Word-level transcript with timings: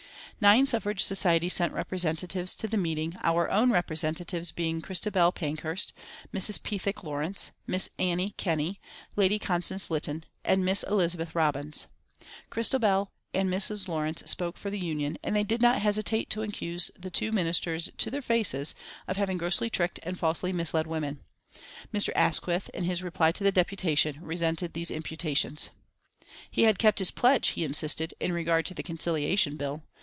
Nine 0.43 0.65
suffrage 0.65 1.03
societies 1.03 1.53
sent 1.53 1.71
representatives 1.71 2.55
to 2.55 2.67
the 2.67 2.75
meeting, 2.75 3.15
our 3.21 3.47
own 3.51 3.69
representatives 3.71 4.51
being 4.51 4.81
Christabel 4.81 5.31
Pankhurst, 5.31 5.93
Mrs. 6.33 6.63
Pethick 6.63 7.03
Lawrence, 7.03 7.51
Miss 7.67 7.89
Annie 7.99 8.31
Kenney, 8.39 8.81
Lady 9.15 9.37
Constance 9.37 9.91
Lytton 9.91 10.23
and 10.43 10.65
Miss 10.65 10.81
Elizabeth 10.81 11.35
Robins. 11.35 11.85
Christabel 12.49 13.11
and 13.35 13.51
Mrs. 13.53 13.87
Lawrence 13.87 14.23
spoke 14.25 14.57
for 14.57 14.71
the 14.71 14.79
Union, 14.79 15.15
and 15.23 15.35
they 15.35 15.43
did 15.43 15.61
not 15.61 15.79
hesitate 15.83 16.31
to 16.31 16.41
accuse 16.41 16.89
the 16.97 17.11
two 17.11 17.31
Ministers 17.31 17.91
to 17.99 18.09
their 18.09 18.23
faces 18.23 18.73
of 19.07 19.17
having 19.17 19.37
grossly 19.37 19.69
tricked 19.69 19.99
and 20.01 20.17
falsely 20.17 20.51
misled 20.51 20.87
women. 20.87 21.19
Mr. 21.93 22.09
Asquith, 22.15 22.67
in 22.69 22.85
his 22.85 23.03
reply 23.03 23.31
to 23.31 23.43
the 23.43 23.51
deputation, 23.51 24.17
resented 24.23 24.73
these 24.73 24.89
imputations. 24.89 25.69
He 26.49 26.63
had 26.63 26.79
kept 26.79 26.97
his 26.97 27.11
pledge, 27.11 27.49
he 27.49 27.63
insisted, 27.63 28.15
in 28.19 28.33
regard 28.33 28.65
to 28.65 28.73
the 28.73 28.81
Conciliation 28.81 29.55
Bill. 29.55 29.83